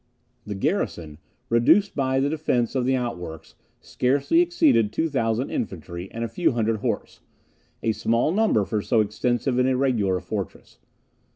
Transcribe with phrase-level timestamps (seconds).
[0.47, 6.27] The garrison, reduced by the defence of the outworks, scarcely exceeded 2000 infantry and a
[6.27, 7.19] few hundred horse;
[7.83, 10.79] a small number for so extensive and irregular a fortress.